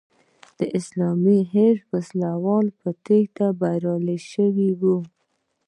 د 0.59 0.61
اسلامي 0.79 1.39
حزب 1.53 1.83
وسله 1.93 2.29
وال 2.45 2.67
په 2.79 2.89
تېښته 3.05 3.47
بریالي 3.59 4.17
شوي 4.31 4.71
وو. 4.81 4.97